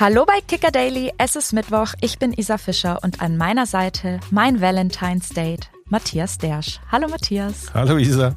Hallo 0.00 0.24
bei 0.24 0.40
Kicker 0.40 0.70
Daily, 0.70 1.12
es 1.18 1.36
ist 1.36 1.52
Mittwoch, 1.52 1.92
ich 2.00 2.18
bin 2.18 2.32
Isa 2.32 2.56
Fischer 2.56 3.00
und 3.02 3.20
an 3.20 3.36
meiner 3.36 3.66
Seite 3.66 4.18
mein 4.30 4.62
Valentine's 4.62 5.28
Date, 5.28 5.68
Matthias 5.90 6.38
Dersch. 6.38 6.80
Hallo 6.90 7.06
Matthias. 7.06 7.66
Hallo 7.74 7.98
Isa. 7.98 8.34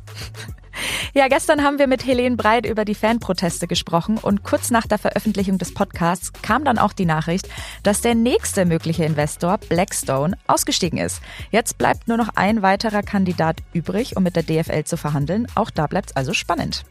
Ja, 1.14 1.30
gestern 1.30 1.64
haben 1.64 1.80
wir 1.80 1.88
mit 1.88 2.06
Helene 2.06 2.36
Breit 2.36 2.66
über 2.66 2.84
die 2.84 2.96
Fanproteste 2.96 3.68
gesprochen 3.68 4.18
und 4.18 4.44
kurz 4.44 4.72
nach 4.72 4.88
der 4.88 4.98
Veröffentlichung 4.98 5.58
des 5.58 5.74
Podcasts 5.74 6.34
kam 6.42 6.66
dann 6.66 6.80
auch 6.80 6.92
die 6.92 7.06
Nachricht, 7.06 7.48
dass 7.84 8.02
der 8.02 8.16
nächste 8.16 8.66
mögliche 8.66 9.06
Investor, 9.06 9.58
Blackstone, 9.58 10.38
ausgestiegen 10.48 11.00
ist. 11.00 11.22
Jetzt 11.50 11.78
bleibt 11.78 12.10
nur 12.10 12.18
noch 12.18 12.30
ein 12.36 12.62
weiterer 12.62 13.04
Kandidat 13.04 13.60
übrig, 13.72 14.18
um 14.18 14.24
mit 14.24 14.36
der 14.36 14.44
DFL 14.44 14.84
zu 14.84 14.98
verhandeln. 14.98 15.48
Auch 15.56 15.70
da 15.70 15.88
bleibt 15.88 16.10
es 16.10 16.16
also 16.18 16.34
spannend. 16.34 16.84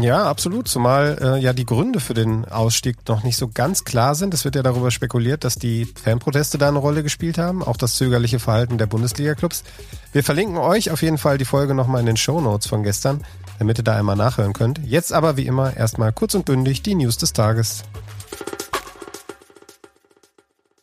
Ja, 0.00 0.24
absolut. 0.24 0.68
Zumal 0.68 1.18
äh, 1.20 1.38
ja 1.40 1.52
die 1.52 1.64
Gründe 1.64 2.00
für 2.00 2.14
den 2.14 2.44
Ausstieg 2.44 2.96
noch 3.08 3.22
nicht 3.22 3.36
so 3.36 3.48
ganz 3.48 3.84
klar 3.84 4.14
sind. 4.14 4.34
Es 4.34 4.44
wird 4.44 4.54
ja 4.54 4.62
darüber 4.62 4.90
spekuliert, 4.90 5.44
dass 5.44 5.56
die 5.56 5.86
Fanproteste 5.86 6.58
da 6.58 6.68
eine 6.68 6.78
Rolle 6.78 7.02
gespielt 7.02 7.38
haben, 7.38 7.62
auch 7.62 7.76
das 7.76 7.96
zögerliche 7.96 8.38
Verhalten 8.38 8.78
der 8.78 8.86
Bundesliga-Clubs. 8.86 9.64
Wir 10.12 10.22
verlinken 10.22 10.58
euch 10.58 10.90
auf 10.90 11.02
jeden 11.02 11.18
Fall 11.18 11.38
die 11.38 11.44
Folge 11.44 11.74
nochmal 11.74 12.00
in 12.00 12.06
den 12.06 12.16
Show 12.16 12.40
Notes 12.40 12.66
von 12.66 12.82
gestern, 12.82 13.24
damit 13.58 13.78
ihr 13.78 13.84
da 13.84 13.96
einmal 13.96 14.16
nachhören 14.16 14.52
könnt. 14.52 14.80
Jetzt 14.84 15.12
aber 15.12 15.36
wie 15.36 15.46
immer 15.46 15.76
erstmal 15.76 16.12
kurz 16.12 16.34
und 16.34 16.44
bündig 16.44 16.82
die 16.82 16.94
News 16.94 17.16
des 17.16 17.32
Tages. 17.32 17.84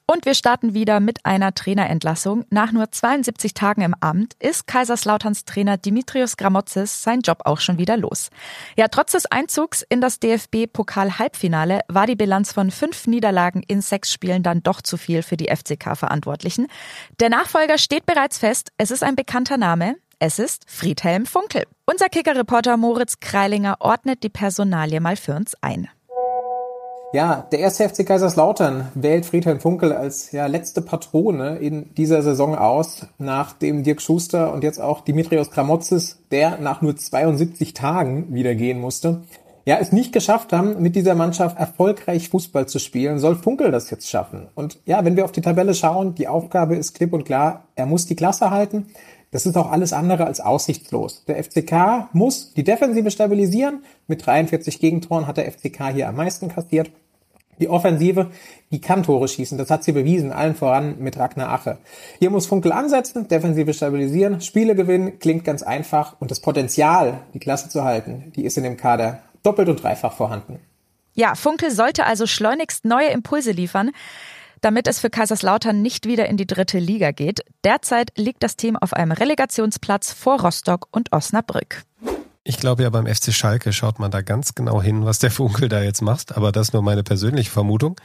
Und 0.09 0.25
wir 0.25 0.35
starten 0.35 0.73
wieder 0.73 1.01
mit 1.01 1.25
einer 1.25 1.53
Trainerentlassung. 1.53 2.45
Nach 2.49 2.71
nur 2.71 2.89
72 2.89 3.53
Tagen 3.53 3.81
im 3.81 3.93
Amt 3.99 4.35
ist 4.39 4.65
Kaiserslauterns 4.65 5.43
Trainer 5.43 5.75
Dimitrios 5.75 6.37
Gramotzes 6.37 7.03
sein 7.03 7.19
Job 7.19 7.41
auch 7.43 7.59
schon 7.59 7.77
wieder 7.77 7.97
los. 7.97 8.29
Ja, 8.77 8.87
trotz 8.87 9.11
des 9.11 9.25
Einzugs 9.25 9.83
in 9.89 9.99
das 9.99 10.21
DFB-Pokal-Halbfinale 10.21 11.81
war 11.89 12.07
die 12.07 12.15
Bilanz 12.15 12.53
von 12.53 12.71
fünf 12.71 13.05
Niederlagen 13.05 13.63
in 13.67 13.81
sechs 13.81 14.13
Spielen 14.13 14.43
dann 14.43 14.63
doch 14.63 14.81
zu 14.81 14.95
viel 14.95 15.23
für 15.23 15.35
die 15.35 15.53
FCK-Verantwortlichen. 15.53 16.67
Der 17.19 17.29
Nachfolger 17.29 17.77
steht 17.77 18.05
bereits 18.05 18.37
fest. 18.37 18.69
Es 18.77 18.91
ist 18.91 19.03
ein 19.03 19.17
bekannter 19.17 19.57
Name. 19.57 19.97
Es 20.19 20.39
ist 20.39 20.63
Friedhelm 20.67 21.25
Funkel. 21.25 21.65
Unser 21.85 22.07
Kicker-Reporter 22.07 22.77
Moritz 22.77 23.19
Kreilinger 23.19 23.75
ordnet 23.81 24.23
die 24.23 24.29
Personalie 24.29 25.01
mal 25.01 25.17
für 25.17 25.35
uns 25.35 25.53
ein. 25.61 25.89
Ja, 27.13 27.47
der 27.53 27.59
erste 27.59 27.87
FC 27.87 28.05
Kaiserslautern 28.05 28.91
wählt 28.93 29.25
Friedhelm 29.25 29.61
Funkel 29.61 29.93
als 29.93 30.33
ja, 30.33 30.45
letzte 30.47 30.81
Patrone 30.81 31.55
in 31.55 31.93
dieser 31.95 32.21
Saison 32.21 32.53
aus, 32.53 33.05
nachdem 33.17 33.83
Dirk 33.83 34.01
Schuster 34.01 34.53
und 34.53 34.61
jetzt 34.61 34.81
auch 34.81 34.99
Dimitrios 34.99 35.49
Kramotzes, 35.49 36.19
der 36.31 36.57
nach 36.57 36.81
nur 36.81 36.97
72 36.97 37.73
Tagen 37.73 38.33
wieder 38.33 38.55
gehen 38.55 38.81
musste, 38.81 39.21
ja, 39.67 39.77
es 39.79 39.91
nicht 39.91 40.13
geschafft 40.13 40.51
haben, 40.53 40.81
mit 40.81 40.95
dieser 40.95 41.15
Mannschaft 41.15 41.57
erfolgreich 41.57 42.29
Fußball 42.29 42.67
zu 42.67 42.79
spielen, 42.79 43.19
soll 43.19 43.35
Funkel 43.35 43.71
das 43.71 43.89
jetzt 43.89 44.09
schaffen. 44.09 44.47
Und 44.55 44.79
ja, 44.85 45.03
wenn 45.03 45.15
wir 45.15 45.25
auf 45.25 45.33
die 45.33 45.41
Tabelle 45.41 45.73
schauen, 45.73 46.15
die 46.15 46.27
Aufgabe 46.27 46.75
ist 46.75 46.93
klipp 46.93 47.11
und 47.13 47.25
klar, 47.25 47.65
er 47.75 47.85
muss 47.85 48.05
die 48.05 48.15
Klasse 48.15 48.49
halten. 48.49 48.87
Das 49.31 49.45
ist 49.45 49.57
auch 49.57 49.71
alles 49.71 49.93
andere 49.93 50.25
als 50.25 50.39
aussichtslos. 50.39 51.25
Der 51.25 51.43
FCK 51.43 52.09
muss 52.13 52.53
die 52.53 52.63
Defensive 52.63 53.11
stabilisieren. 53.11 53.83
Mit 54.07 54.25
43 54.25 54.79
Gegentoren 54.79 55.27
hat 55.27 55.37
der 55.37 55.51
FCK 55.51 55.89
hier 55.93 56.07
am 56.07 56.15
meisten 56.15 56.47
kassiert. 56.47 56.91
Die 57.59 57.69
Offensive, 57.69 58.29
die 58.71 58.79
kann 58.79 59.03
Tore 59.03 59.27
schießen. 59.27 59.57
Das 59.57 59.71
hat 59.71 59.83
sie 59.83 59.91
bewiesen, 59.91 60.31
allen 60.31 60.55
voran 60.55 60.99
mit 60.99 61.17
Ragnar 61.17 61.49
Ache. 61.49 61.79
Hier 62.19 62.29
muss 62.29 62.45
Funkel 62.45 62.71
ansetzen, 62.71 63.27
Defensive 63.27 63.73
stabilisieren, 63.73 64.41
Spiele 64.41 64.75
gewinnen, 64.75 65.19
klingt 65.19 65.43
ganz 65.43 65.63
einfach. 65.63 66.15
Und 66.19 66.29
das 66.29 66.39
Potenzial, 66.39 67.21
die 67.33 67.39
Klasse 67.39 67.69
zu 67.69 67.83
halten, 67.83 68.31
die 68.35 68.45
ist 68.45 68.57
in 68.57 68.63
dem 68.63 68.77
Kader 68.77 69.23
doppelt 69.43 69.69
und 69.69 69.81
dreifach 69.81 70.13
vorhanden. 70.13 70.59
Ja, 71.13 71.33
Funkel 71.33 71.71
sollte 71.71 72.05
also 72.05 72.27
schleunigst 72.27 72.85
neue 72.85 73.07
Impulse 73.07 73.51
liefern 73.51 73.91
damit 74.61 74.87
es 74.87 74.99
für 74.99 75.09
Kaiserslautern 75.09 75.81
nicht 75.81 76.05
wieder 76.05 76.27
in 76.27 76.37
die 76.37 76.47
dritte 76.47 76.79
Liga 76.79 77.11
geht. 77.11 77.41
Derzeit 77.63 78.11
liegt 78.17 78.43
das 78.43 78.55
Team 78.55 78.75
auf 78.75 78.93
einem 78.93 79.11
Relegationsplatz 79.11 80.13
vor 80.13 80.41
Rostock 80.41 80.87
und 80.91 81.11
Osnabrück. 81.11 81.83
Ich 82.43 82.57
glaube 82.57 82.83
ja, 82.83 82.89
beim 82.89 83.07
FC 83.07 83.33
Schalke 83.33 83.73
schaut 83.73 83.99
man 83.99 84.09
da 84.09 84.21
ganz 84.21 84.55
genau 84.55 84.81
hin, 84.81 85.05
was 85.05 85.19
der 85.19 85.31
Funkel 85.31 85.67
da 85.67 85.81
jetzt 85.81 86.01
macht, 86.01 86.37
aber 86.37 86.51
das 86.51 86.71
nur 86.71 86.81
meine 86.81 87.03
persönliche 87.03 87.51
Vermutung. 87.51 87.99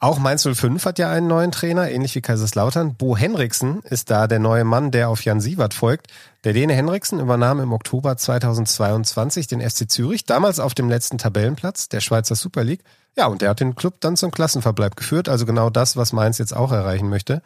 Auch 0.00 0.20
Mainz 0.20 0.46
05 0.46 0.84
hat 0.84 1.00
ja 1.00 1.10
einen 1.10 1.26
neuen 1.26 1.50
Trainer, 1.50 1.90
ähnlich 1.90 2.14
wie 2.14 2.20
Kaiserslautern. 2.20 2.94
Bo 2.94 3.16
Henriksen 3.16 3.80
ist 3.82 4.10
da 4.10 4.28
der 4.28 4.38
neue 4.38 4.62
Mann, 4.62 4.92
der 4.92 5.08
auf 5.08 5.24
Jan 5.24 5.40
Sievert 5.40 5.74
folgt. 5.74 6.06
Der 6.44 6.52
Däne 6.52 6.72
Henriksen 6.72 7.18
übernahm 7.18 7.58
im 7.58 7.72
Oktober 7.72 8.16
2022 8.16 9.48
den 9.48 9.60
FC 9.60 9.90
Zürich, 9.90 10.24
damals 10.24 10.60
auf 10.60 10.74
dem 10.74 10.88
letzten 10.88 11.18
Tabellenplatz 11.18 11.88
der 11.88 12.00
Schweizer 12.00 12.36
Super 12.36 12.62
League. 12.62 12.84
Ja, 13.18 13.26
und 13.26 13.42
der 13.42 13.50
hat 13.50 13.58
den 13.58 13.74
Club 13.74 13.96
dann 13.98 14.16
zum 14.16 14.30
Klassenverbleib 14.30 14.94
geführt, 14.94 15.28
also 15.28 15.44
genau 15.44 15.70
das, 15.70 15.96
was 15.96 16.12
Mainz 16.12 16.38
jetzt 16.38 16.54
auch 16.54 16.70
erreichen 16.70 17.08
möchte. 17.08 17.42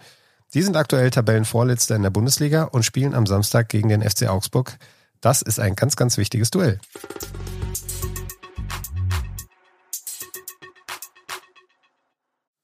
Die 0.53 0.60
sind 0.60 0.77
aktuell 0.77 1.09
Tabellenvorletzter 1.09 1.97
in 1.97 2.03
der 2.03 2.10
Bundesliga 2.10 2.65
und 2.65 2.84
spielen 2.84 3.15
am 3.15 3.25
Samstag 3.25 3.71
gegen 3.71 3.88
den 3.88 4.03
FC 4.03 4.28
Augsburg. 4.28 4.77
Das 5.22 5.41
ist 5.41 5.59
ein 5.59 5.75
ganz, 5.75 5.97
ganz 5.97 6.19
wichtiges 6.19 6.50
Duell. 6.50 6.78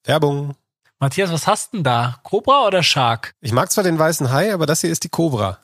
Werbung. 0.05 0.55
Matthias, 1.01 1.31
was 1.31 1.47
hast 1.47 1.75
denn 1.75 1.85
da? 1.85 2.19
Cobra 2.25 2.67
oder 2.67 2.83
Shark? 2.83 3.33
Ich 3.41 3.53
mag 3.53 3.71
zwar 3.71 3.85
den 3.85 3.99
weißen 4.01 4.33
Hai, 4.33 4.53
aber 4.53 4.67
das 4.67 4.81
hier 4.81 4.91
ist 4.91 5.05
die 5.05 5.09
Cobra. 5.09 5.59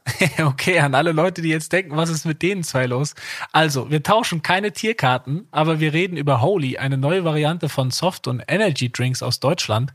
okay, 0.44 0.78
an 0.78 0.94
alle 0.94 1.10
Leute, 1.10 1.42
die 1.42 1.48
jetzt 1.48 1.72
denken, 1.72 1.96
was 1.96 2.08
ist 2.08 2.24
mit 2.24 2.40
denen 2.40 2.62
zwei 2.62 2.86
los? 2.86 3.14
Also, 3.50 3.90
wir 3.90 4.04
tauschen 4.04 4.42
keine 4.42 4.72
Tierkarten, 4.72 5.48
aber 5.50 5.80
wir 5.80 5.92
reden 5.92 6.16
über 6.16 6.40
Holy, 6.40 6.78
eine 6.78 6.98
neue 6.98 7.24
Variante 7.24 7.68
von 7.68 7.90
Soft- 7.90 8.28
und 8.28 8.44
Energy 8.46 8.92
Drinks 8.92 9.24
aus 9.24 9.40
Deutschland. 9.40 9.92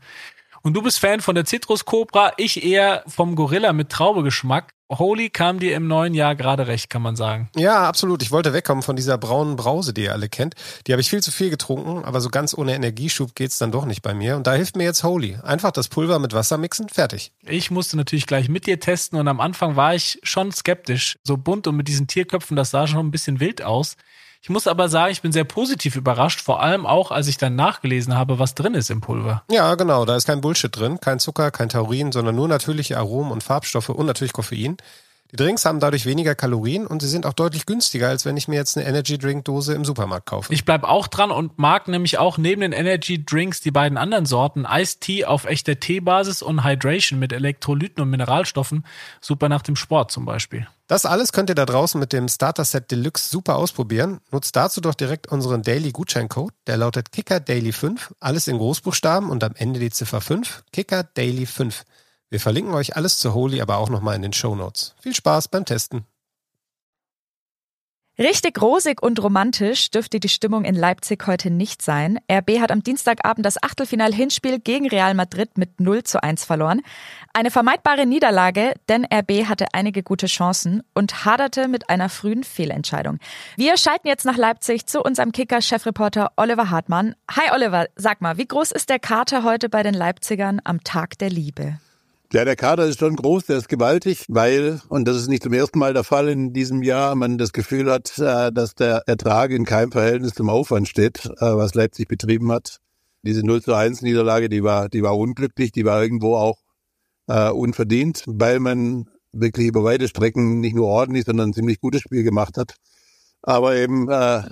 Und 0.60 0.74
du 0.74 0.82
bist 0.82 0.98
Fan 0.98 1.20
von 1.20 1.34
der 1.34 1.46
Citrus 1.46 1.86
Cobra, 1.86 2.34
ich 2.36 2.62
eher 2.62 3.02
vom 3.06 3.34
Gorilla 3.34 3.72
mit 3.72 3.88
Traubegeschmack. 3.88 4.74
Holy 4.90 5.30
kam 5.30 5.60
dir 5.60 5.76
im 5.76 5.86
neuen 5.86 6.14
Jahr 6.14 6.34
gerade 6.34 6.66
recht, 6.66 6.90
kann 6.90 7.02
man 7.02 7.16
sagen. 7.16 7.48
Ja, 7.56 7.88
absolut. 7.88 8.22
Ich 8.22 8.32
wollte 8.32 8.52
wegkommen 8.52 8.82
von 8.82 8.96
dieser 8.96 9.18
braunen 9.18 9.56
Brause, 9.56 9.94
die 9.94 10.02
ihr 10.02 10.12
alle 10.12 10.28
kennt. 10.28 10.54
Die 10.86 10.92
habe 10.92 11.00
ich 11.00 11.08
viel 11.08 11.22
zu 11.22 11.30
viel 11.30 11.48
getrunken, 11.48 12.04
aber 12.04 12.20
so 12.20 12.28
ganz 12.28 12.56
ohne 12.56 12.74
Energieschub 12.74 13.34
geht's 13.34 13.58
dann 13.58 13.70
doch 13.70 13.84
nicht 13.84 14.02
bei 14.02 14.14
mir. 14.14 14.36
Und 14.36 14.46
da 14.46 14.54
hilft 14.54 14.76
mir 14.76 14.84
jetzt 14.84 15.04
Holy. 15.04 15.38
Einfach 15.42 15.70
das 15.70 15.88
Pulver 15.88 16.18
mit 16.18 16.32
Wasser 16.32 16.58
mixen, 16.58 16.88
fertig. 16.88 17.32
Ich 17.46 17.70
musste 17.70 17.96
natürlich 17.96 18.26
gleich 18.26 18.48
mit 18.48 18.66
dir 18.66 18.80
testen 18.80 19.18
und 19.18 19.28
am 19.28 19.40
Anfang 19.40 19.76
war 19.76 19.94
ich 19.94 20.18
schon 20.24 20.50
skeptisch. 20.50 21.18
So 21.22 21.36
bunt 21.36 21.66
und 21.66 21.76
mit 21.76 21.86
diesen 21.86 22.06
Tierköpfen, 22.06 22.56
das 22.56 22.70
sah 22.70 22.86
schon 22.86 23.06
ein 23.06 23.10
bisschen 23.10 23.40
wild 23.40 23.62
aus. 23.62 23.96
Ich 24.42 24.48
muss 24.48 24.66
aber 24.66 24.88
sagen, 24.88 25.12
ich 25.12 25.20
bin 25.20 25.32
sehr 25.32 25.44
positiv 25.44 25.96
überrascht, 25.96 26.40
vor 26.40 26.62
allem 26.62 26.86
auch, 26.86 27.10
als 27.10 27.28
ich 27.28 27.36
dann 27.36 27.56
nachgelesen 27.56 28.16
habe, 28.16 28.38
was 28.38 28.54
drin 28.54 28.72
ist 28.74 28.88
im 28.88 29.02
Pulver. 29.02 29.42
Ja, 29.50 29.74
genau, 29.74 30.06
da 30.06 30.16
ist 30.16 30.26
kein 30.26 30.40
Bullshit 30.40 30.74
drin, 30.74 30.98
kein 30.98 31.18
Zucker, 31.18 31.50
kein 31.50 31.68
Taurin, 31.68 32.10
sondern 32.10 32.36
nur 32.36 32.48
natürliche 32.48 32.96
Aromen 32.96 33.32
und 33.32 33.42
Farbstoffe 33.42 33.90
und 33.90 34.06
natürlich 34.06 34.32
Koffein. 34.32 34.78
Die 35.32 35.36
Drinks 35.36 35.64
haben 35.64 35.80
dadurch 35.80 36.06
weniger 36.06 36.34
Kalorien 36.34 36.86
und 36.86 37.02
sie 37.02 37.08
sind 37.08 37.24
auch 37.24 37.32
deutlich 37.32 37.66
günstiger, 37.66 38.08
als 38.08 38.24
wenn 38.24 38.36
ich 38.36 38.48
mir 38.48 38.56
jetzt 38.56 38.76
eine 38.76 38.86
Energy 38.86 39.16
Drink 39.16 39.44
Dose 39.44 39.74
im 39.74 39.84
Supermarkt 39.84 40.26
kaufe. 40.26 40.52
Ich 40.52 40.64
bleib 40.64 40.84
auch 40.84 41.06
dran 41.06 41.30
und 41.30 41.58
mag 41.58 41.88
nämlich 41.88 42.18
auch 42.18 42.36
neben 42.38 42.62
den 42.62 42.72
Energy 42.72 43.24
Drinks 43.24 43.60
die 43.60 43.70
beiden 43.70 43.96
anderen 43.96 44.26
Sorten 44.26 44.66
Iced 44.68 45.00
Tea 45.00 45.24
auf 45.26 45.44
echter 45.44 45.78
Teebasis 45.78 46.42
und 46.42 46.64
Hydration 46.64 47.18
mit 47.18 47.32
Elektrolyten 47.32 48.02
und 48.02 48.10
Mineralstoffen, 48.10 48.84
super 49.20 49.48
nach 49.48 49.62
dem 49.62 49.76
Sport 49.76 50.10
zum 50.10 50.24
Beispiel. 50.24 50.66
Das 50.90 51.06
alles 51.06 51.30
könnt 51.30 51.48
ihr 51.48 51.54
da 51.54 51.66
draußen 51.66 52.00
mit 52.00 52.12
dem 52.12 52.26
Starter 52.26 52.64
Set 52.64 52.90
Deluxe 52.90 53.30
super 53.30 53.54
ausprobieren. 53.54 54.18
Nutzt 54.32 54.56
dazu 54.56 54.80
doch 54.80 54.96
direkt 54.96 55.28
unseren 55.28 55.62
Daily 55.62 55.92
Gutscheincode. 55.92 56.52
Der 56.66 56.78
lautet 56.78 57.12
Kicker 57.12 57.38
Daily 57.38 57.70
5. 57.70 58.12
Alles 58.18 58.48
in 58.48 58.58
Großbuchstaben 58.58 59.30
und 59.30 59.44
am 59.44 59.54
Ende 59.54 59.78
die 59.78 59.90
Ziffer 59.90 60.20
5. 60.20 60.64
Kicker 60.72 61.04
Daily 61.04 61.46
5. 61.46 61.84
Wir 62.30 62.38
verlinken 62.38 62.74
euch 62.74 62.96
alles 62.96 63.18
zu 63.18 63.34
Holy 63.34 63.60
aber 63.60 63.78
auch 63.78 63.90
nochmal 63.90 64.14
in 64.14 64.22
den 64.22 64.32
Show 64.32 64.54
Notes. 64.54 64.94
Viel 65.00 65.14
Spaß 65.14 65.48
beim 65.48 65.64
Testen. 65.64 66.06
Richtig 68.18 68.60
rosig 68.60 69.02
und 69.02 69.20
romantisch 69.22 69.90
dürfte 69.90 70.20
die 70.20 70.28
Stimmung 70.28 70.64
in 70.64 70.74
Leipzig 70.74 71.26
heute 71.26 71.50
nicht 71.50 71.80
sein. 71.80 72.18
RB 72.30 72.60
hat 72.60 72.70
am 72.70 72.82
Dienstagabend 72.82 73.46
das 73.46 73.60
Achtelfinal-Hinspiel 73.62 74.60
gegen 74.60 74.88
Real 74.88 75.14
Madrid 75.14 75.56
mit 75.56 75.80
0 75.80 76.04
zu 76.04 76.22
1 76.22 76.44
verloren. 76.44 76.82
Eine 77.32 77.50
vermeidbare 77.50 78.04
Niederlage, 78.04 78.74
denn 78.90 79.06
RB 79.06 79.46
hatte 79.46 79.68
einige 79.72 80.02
gute 80.02 80.26
Chancen 80.26 80.82
und 80.92 81.24
haderte 81.24 81.66
mit 81.66 81.88
einer 81.88 82.10
frühen 82.10 82.44
Fehlentscheidung. 82.44 83.18
Wir 83.56 83.78
schalten 83.78 84.06
jetzt 84.06 84.26
nach 84.26 84.36
Leipzig 84.36 84.86
zu 84.86 85.02
unserem 85.02 85.32
Kicker-Chefreporter 85.32 86.32
Oliver 86.36 86.68
Hartmann. 86.68 87.16
Hi 87.30 87.50
Oliver, 87.54 87.86
sag 87.96 88.20
mal, 88.20 88.36
wie 88.36 88.46
groß 88.46 88.70
ist 88.70 88.90
der 88.90 88.98
Kater 88.98 89.44
heute 89.44 89.70
bei 89.70 89.82
den 89.82 89.94
Leipzigern 89.94 90.60
am 90.62 90.84
Tag 90.84 91.18
der 91.18 91.30
Liebe? 91.30 91.78
Ja, 92.32 92.44
der 92.44 92.54
Kader 92.54 92.86
ist 92.86 93.00
schon 93.00 93.16
groß, 93.16 93.46
der 93.46 93.56
ist 93.56 93.68
gewaltig, 93.68 94.24
weil, 94.28 94.80
und 94.88 95.08
das 95.08 95.16
ist 95.16 95.26
nicht 95.26 95.42
zum 95.42 95.52
ersten 95.52 95.80
Mal 95.80 95.94
der 95.94 96.04
Fall 96.04 96.28
in 96.28 96.52
diesem 96.52 96.80
Jahr, 96.84 97.16
man 97.16 97.38
das 97.38 97.52
Gefühl 97.52 97.90
hat, 97.90 98.16
äh, 98.20 98.52
dass 98.52 98.76
der 98.76 99.02
Ertrag 99.08 99.50
in 99.50 99.64
keinem 99.64 99.90
Verhältnis 99.90 100.34
zum 100.34 100.48
Aufwand 100.48 100.86
steht, 100.86 101.26
äh, 101.26 101.30
was 101.40 101.74
Leipzig 101.74 102.06
betrieben 102.06 102.52
hat. 102.52 102.78
Diese 103.22 103.44
0 103.44 103.62
zu 103.62 103.74
1 103.74 104.02
Niederlage, 104.02 104.48
die 104.48 104.62
war, 104.62 104.88
die 104.88 105.02
war 105.02 105.18
unglücklich, 105.18 105.72
die 105.72 105.84
war 105.84 106.00
irgendwo 106.00 106.36
auch 106.36 106.58
äh, 107.26 107.50
unverdient, 107.50 108.22
weil 108.28 108.60
man 108.60 109.08
wirklich 109.32 109.66
über 109.66 109.82
weite 109.82 110.06
Strecken 110.06 110.60
nicht 110.60 110.76
nur 110.76 110.86
ordentlich, 110.86 111.24
sondern 111.24 111.50
ein 111.50 111.54
ziemlich 111.54 111.80
gutes 111.80 112.02
Spiel 112.02 112.22
gemacht 112.22 112.56
hat. 112.56 112.76
Aber 113.42 113.74
eben 113.74 114.08
äh, 114.08 114.42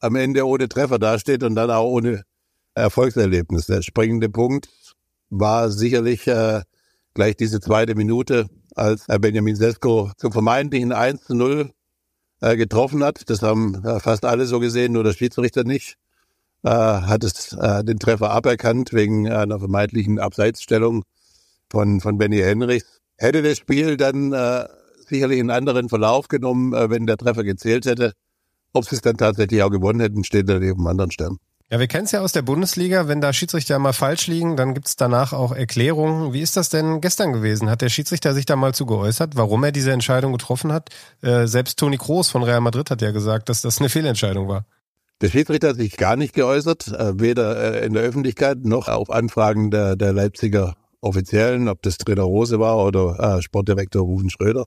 am 0.00 0.16
Ende 0.16 0.44
ohne 0.44 0.68
Treffer 0.68 0.98
dasteht 0.98 1.44
und 1.44 1.54
dann 1.54 1.70
auch 1.70 1.88
ohne 1.88 2.24
Erfolgserlebnis. 2.74 3.66
Der 3.66 3.82
springende 3.82 4.28
Punkt 4.28 4.68
war 5.30 5.70
sicherlich 5.70 6.26
äh, 6.26 6.62
gleich 7.18 7.34
diese 7.34 7.58
zweite 7.58 7.96
Minute, 7.96 8.46
als 8.76 9.06
Benjamin 9.06 9.56
Sesko 9.56 10.12
zum 10.18 10.30
vermeintlichen 10.30 10.92
1 10.92 11.24
zu 11.24 11.34
0 11.34 11.72
äh, 12.40 12.56
getroffen 12.56 13.02
hat. 13.02 13.28
Das 13.28 13.42
haben 13.42 13.84
äh, 13.84 13.98
fast 13.98 14.24
alle 14.24 14.46
so 14.46 14.60
gesehen, 14.60 14.92
nur 14.92 15.02
der 15.02 15.14
Schiedsrichter 15.14 15.64
nicht. 15.64 15.96
Äh, 16.62 16.70
hat 16.70 17.24
es 17.24 17.48
den 17.48 17.98
Treffer 17.98 18.30
aberkannt 18.30 18.92
wegen 18.92 19.28
einer 19.28 19.58
vermeintlichen 19.58 20.20
Abseitsstellung 20.20 21.02
von, 21.68 22.00
von 22.00 22.18
Benny 22.18 22.38
Henrichs. 22.38 23.00
Hätte 23.16 23.42
das 23.42 23.58
Spiel 23.58 23.96
dann 23.96 24.32
sicherlich 25.08 25.40
einen 25.40 25.50
anderen 25.50 25.88
Verlauf 25.88 26.28
genommen, 26.28 26.70
wenn 26.70 27.06
der 27.06 27.16
Treffer 27.16 27.42
gezählt 27.42 27.84
hätte. 27.84 28.12
Ob 28.72 28.84
sie 28.84 28.94
es 28.94 29.02
dann 29.02 29.16
tatsächlich 29.16 29.60
auch 29.64 29.70
gewonnen 29.70 29.98
hätten, 29.98 30.22
steht 30.22 30.48
dann 30.48 30.62
eben 30.62 30.86
anderen 30.86 31.10
Stern. 31.10 31.38
Ja, 31.70 31.78
wir 31.78 31.86
kennen 31.86 32.06
es 32.06 32.12
ja 32.12 32.22
aus 32.22 32.32
der 32.32 32.40
Bundesliga, 32.40 33.08
wenn 33.08 33.20
da 33.20 33.34
Schiedsrichter 33.34 33.78
mal 33.78 33.92
falsch 33.92 34.26
liegen, 34.26 34.56
dann 34.56 34.72
gibt's 34.72 34.96
danach 34.96 35.34
auch 35.34 35.52
Erklärungen. 35.52 36.32
Wie 36.32 36.40
ist 36.40 36.56
das 36.56 36.70
denn 36.70 37.02
gestern 37.02 37.34
gewesen? 37.34 37.68
Hat 37.68 37.82
der 37.82 37.90
Schiedsrichter 37.90 38.32
sich 38.32 38.46
da 38.46 38.56
mal 38.56 38.72
zu 38.72 38.86
geäußert, 38.86 39.36
warum 39.36 39.64
er 39.64 39.72
diese 39.72 39.92
Entscheidung 39.92 40.32
getroffen 40.32 40.72
hat? 40.72 40.88
Äh, 41.20 41.46
selbst 41.46 41.78
Toni 41.78 41.98
Kroos 41.98 42.30
von 42.30 42.42
Real 42.42 42.62
Madrid 42.62 42.90
hat 42.90 43.02
ja 43.02 43.10
gesagt, 43.10 43.50
dass 43.50 43.60
das 43.60 43.80
eine 43.80 43.90
Fehlentscheidung 43.90 44.48
war. 44.48 44.64
Der 45.20 45.28
Schiedsrichter 45.28 45.68
hat 45.68 45.76
sich 45.76 45.98
gar 45.98 46.16
nicht 46.16 46.32
geäußert, 46.32 46.88
äh, 46.88 47.20
weder 47.20 47.82
äh, 47.82 47.86
in 47.86 47.92
der 47.92 48.02
Öffentlichkeit 48.02 48.64
noch 48.64 48.88
auf 48.88 49.10
Anfragen 49.10 49.70
der, 49.70 49.94
der 49.94 50.14
Leipziger 50.14 50.74
Offiziellen, 51.02 51.68
ob 51.68 51.82
das 51.82 51.98
Trainer 51.98 52.22
Rose 52.22 52.58
war 52.58 52.78
oder 52.78 53.36
äh, 53.36 53.42
Sportdirektor 53.42 54.02
Rufen 54.02 54.30
Schröder. 54.30 54.64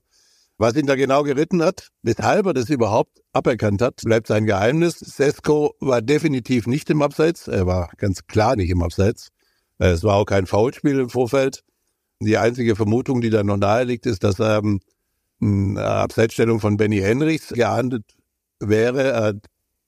Was 0.62 0.76
ihn 0.76 0.86
da 0.86 0.94
genau 0.94 1.24
geritten 1.24 1.64
hat, 1.64 1.90
weshalb 2.04 2.46
er 2.46 2.54
das 2.54 2.70
überhaupt 2.70 3.20
aberkannt 3.34 3.82
hat, 3.82 3.96
bleibt 4.04 4.28
sein 4.28 4.46
Geheimnis. 4.46 5.00
Sesko 5.00 5.74
war 5.80 6.04
definitiv 6.04 6.68
nicht 6.68 6.88
im 6.92 7.02
Abseits. 7.02 7.48
Er 7.48 7.66
war 7.66 7.90
ganz 7.98 8.28
klar 8.28 8.56
nicht 8.56 8.70
im 8.70 8.84
Abseits. 8.84 9.30
Es 9.80 10.04
war 10.04 10.18
auch 10.18 10.26
kein 10.26 10.46
Foulspiel 10.46 11.00
im 11.00 11.10
Vorfeld. 11.10 11.64
Die 12.20 12.38
einzige 12.38 12.76
Vermutung, 12.76 13.22
die 13.22 13.32
da 13.32 13.44
noch 13.44 13.58
nahe 13.58 13.86
liegt, 13.86 14.06
ist, 14.06 14.24
dass 14.24 14.40
ähm, 14.40 14.82
eine 15.42 15.84
Abseitsstellung 15.84 16.60
von 16.60 16.78
Benny 16.78 17.00
Henrichs 17.00 17.48
geahndet 17.48 18.04
wäre, 18.60 19.30
äh, 19.30 19.34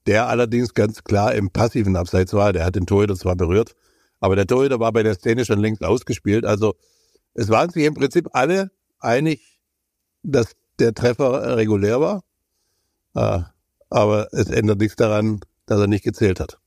der 0.08 0.26
allerdings 0.26 0.74
ganz 0.74 1.04
klar 1.04 1.36
im 1.36 1.50
passiven 1.50 1.94
Abseits 1.94 2.32
war. 2.32 2.52
Der 2.52 2.64
hat 2.64 2.74
den 2.74 2.86
Torhüter 2.86 3.14
zwar 3.14 3.36
berührt, 3.36 3.76
aber 4.18 4.34
der 4.34 4.48
Torhüter 4.48 4.80
war 4.80 4.90
bei 4.90 5.04
der 5.04 5.14
Szene 5.14 5.44
schon 5.44 5.60
längst 5.60 5.84
ausgespielt. 5.84 6.44
Also 6.44 6.74
es 7.32 7.48
waren 7.48 7.70
sich 7.70 7.84
im 7.84 7.94
Prinzip 7.94 8.26
alle 8.32 8.72
einig, 8.98 9.60
dass 10.24 10.56
der 10.78 10.94
Treffer 10.94 11.56
regulär 11.56 12.00
war. 12.00 12.22
Äh, 13.14 13.42
aber 13.90 14.28
es 14.32 14.48
ändert 14.48 14.78
nichts 14.78 14.96
daran, 14.96 15.40
dass 15.66 15.80
er 15.80 15.86
nicht 15.86 16.04
gezählt 16.04 16.40
hat. 16.40 16.58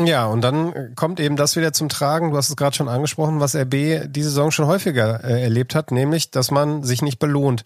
Ja, 0.00 0.26
und 0.26 0.42
dann 0.42 0.94
kommt 0.94 1.18
eben 1.18 1.34
das 1.34 1.56
wieder 1.56 1.72
zum 1.72 1.88
Tragen, 1.88 2.30
du 2.30 2.36
hast 2.36 2.50
es 2.50 2.56
gerade 2.56 2.76
schon 2.76 2.88
angesprochen, 2.88 3.40
was 3.40 3.56
RB 3.56 4.06
diese 4.06 4.28
Saison 4.28 4.52
schon 4.52 4.66
häufiger 4.66 5.24
äh, 5.24 5.42
erlebt 5.42 5.74
hat, 5.74 5.90
nämlich, 5.90 6.30
dass 6.30 6.52
man 6.52 6.84
sich 6.84 7.02
nicht 7.02 7.18
belohnt. 7.18 7.64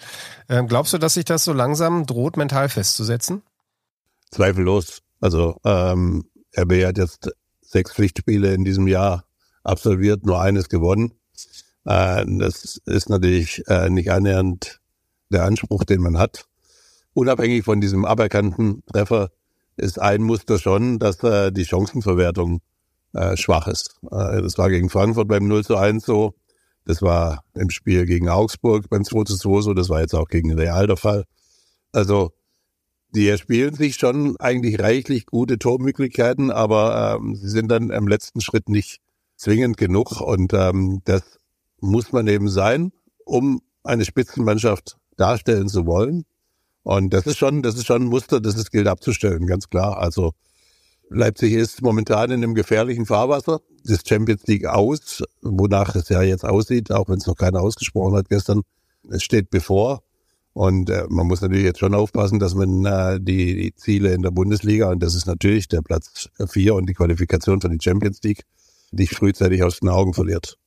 Ähm, 0.48 0.66
glaubst 0.66 0.94
du, 0.94 0.98
dass 0.98 1.14
sich 1.14 1.26
das 1.26 1.44
so 1.44 1.52
langsam 1.52 2.06
droht, 2.06 2.38
mental 2.38 2.70
festzusetzen? 2.70 3.42
Zweifellos. 4.30 5.02
Also 5.20 5.58
ähm, 5.64 6.24
RB 6.56 6.86
hat 6.86 6.96
jetzt 6.96 7.30
sechs 7.60 7.92
Pflichtspiele 7.92 8.54
in 8.54 8.64
diesem 8.64 8.88
Jahr 8.88 9.24
absolviert, 9.62 10.24
nur 10.24 10.40
eines 10.40 10.70
gewonnen. 10.70 11.12
Äh, 11.84 12.24
das 12.38 12.80
ist 12.86 13.10
natürlich 13.10 13.62
äh, 13.68 13.90
nicht 13.90 14.10
annähernd 14.10 14.80
der 15.32 15.44
Anspruch, 15.44 15.84
den 15.84 16.00
man 16.00 16.18
hat. 16.18 16.46
Unabhängig 17.14 17.64
von 17.64 17.80
diesem 17.80 18.04
aberkannten 18.04 18.82
Treffer 18.86 19.30
ist 19.76 20.00
ein 20.00 20.22
Muster 20.22 20.58
schon, 20.58 20.98
dass 20.98 21.22
äh, 21.22 21.50
die 21.50 21.64
Chancenverwertung 21.64 22.60
äh, 23.12 23.36
schwach 23.36 23.68
ist. 23.68 23.96
Äh, 24.10 24.42
das 24.42 24.58
war 24.58 24.70
gegen 24.70 24.88
Frankfurt 24.88 25.28
beim 25.28 25.46
0 25.46 25.64
zu 25.64 25.76
1 25.76 26.04
so. 26.04 26.34
Das 26.84 27.02
war 27.02 27.44
im 27.54 27.70
Spiel 27.70 28.06
gegen 28.06 28.28
Augsburg 28.28 28.88
beim 28.88 29.04
2 29.04 29.24
zu 29.24 29.36
2 29.36 29.60
so. 29.60 29.74
Das 29.74 29.88
war 29.88 30.00
jetzt 30.00 30.14
auch 30.14 30.28
gegen 30.28 30.52
Real 30.52 30.86
der 30.86 30.96
Fall. 30.96 31.24
Also, 31.92 32.32
die 33.14 33.28
erspielen 33.28 33.74
sich 33.74 33.96
schon 33.96 34.36
eigentlich 34.38 34.80
reichlich 34.80 35.26
gute 35.26 35.58
Tormöglichkeiten, 35.58 36.50
aber 36.50 37.18
ähm, 37.20 37.34
sie 37.34 37.50
sind 37.50 37.68
dann 37.68 37.90
im 37.90 38.08
letzten 38.08 38.40
Schritt 38.40 38.70
nicht 38.70 39.00
zwingend 39.36 39.76
genug. 39.76 40.20
Und 40.20 40.54
ähm, 40.54 41.02
das 41.04 41.38
muss 41.80 42.12
man 42.12 42.26
eben 42.26 42.48
sein, 42.48 42.92
um 43.24 43.60
eine 43.84 44.04
Spitzenmannschaft 44.04 44.96
darstellen 45.16 45.68
zu 45.68 45.86
wollen. 45.86 46.24
Und 46.82 47.14
das 47.14 47.26
ist 47.26 47.38
schon, 47.38 47.62
das 47.62 47.76
ist 47.76 47.86
schon 47.86 48.02
ein 48.02 48.08
Muster, 48.08 48.40
das 48.40 48.56
es 48.56 48.70
gilt 48.70 48.88
abzustellen, 48.88 49.46
ganz 49.46 49.68
klar. 49.68 49.98
Also 49.98 50.32
Leipzig 51.14 51.52
ist 51.52 51.82
momentan 51.82 52.30
in 52.30 52.42
einem 52.42 52.54
gefährlichen 52.54 53.06
Fahrwasser 53.06 53.60
des 53.84 54.00
Champions 54.06 54.46
League 54.46 54.66
aus, 54.66 55.22
wonach 55.42 55.94
es 55.94 56.08
ja 56.08 56.22
jetzt 56.22 56.44
aussieht, 56.44 56.90
auch 56.90 57.08
wenn 57.08 57.18
es 57.18 57.26
noch 57.26 57.36
keiner 57.36 57.60
ausgesprochen 57.60 58.16
hat 58.16 58.28
gestern. 58.28 58.62
Es 59.10 59.22
steht 59.22 59.50
bevor. 59.50 60.02
Und 60.54 60.90
äh, 60.90 61.06
man 61.08 61.26
muss 61.26 61.40
natürlich 61.40 61.64
jetzt 61.64 61.78
schon 61.78 61.94
aufpassen, 61.94 62.38
dass 62.38 62.54
man 62.54 62.84
äh, 62.84 63.18
die, 63.20 63.56
die 63.56 63.74
Ziele 63.74 64.12
in 64.12 64.22
der 64.22 64.30
Bundesliga, 64.30 64.90
und 64.90 65.02
das 65.02 65.14
ist 65.14 65.26
natürlich 65.26 65.66
der 65.68 65.80
Platz 65.80 66.28
vier 66.46 66.74
und 66.74 66.86
die 66.86 66.94
Qualifikation 66.94 67.60
für 67.60 67.70
die 67.70 67.82
Champions 67.82 68.20
League, 68.22 68.44
nicht 68.90 69.14
frühzeitig 69.14 69.62
aus 69.62 69.80
den 69.80 69.88
Augen 69.88 70.12
verliert. 70.12 70.58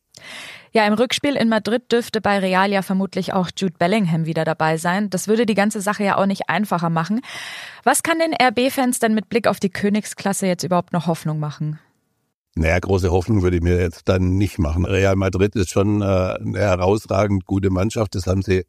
Ja, 0.71 0.85
im 0.85 0.93
Rückspiel 0.93 1.37
in 1.37 1.47
Madrid 1.47 1.89
dürfte 1.91 2.19
bei 2.19 2.39
Real 2.39 2.69
ja 2.69 2.81
vermutlich 2.81 3.31
auch 3.31 3.49
Jude 3.57 3.75
Bellingham 3.79 4.25
wieder 4.25 4.43
dabei 4.43 4.75
sein. 4.75 5.09
Das 5.09 5.29
würde 5.29 5.45
die 5.45 5.53
ganze 5.53 5.79
Sache 5.79 6.03
ja 6.03 6.17
auch 6.17 6.25
nicht 6.25 6.49
einfacher 6.49 6.89
machen. 6.89 7.21
Was 7.83 8.03
kann 8.03 8.19
den 8.19 8.33
RB-Fans 8.33 8.99
denn 8.99 9.13
mit 9.13 9.29
Blick 9.29 9.47
auf 9.47 9.61
die 9.61 9.69
Königsklasse 9.69 10.47
jetzt 10.47 10.63
überhaupt 10.63 10.91
noch 10.91 11.07
Hoffnung 11.07 11.39
machen? 11.39 11.79
Naja, 12.55 12.79
große 12.79 13.11
Hoffnung 13.11 13.41
würde 13.41 13.57
ich 13.57 13.63
mir 13.63 13.79
jetzt 13.79 14.09
dann 14.09 14.37
nicht 14.37 14.59
machen. 14.59 14.85
Real 14.85 15.15
Madrid 15.15 15.55
ist 15.55 15.69
schon 15.69 16.01
äh, 16.01 16.05
eine 16.05 16.59
herausragend 16.59 17.45
gute 17.45 17.69
Mannschaft. 17.69 18.15
Das 18.15 18.27
haben 18.27 18.41
sie 18.41 18.65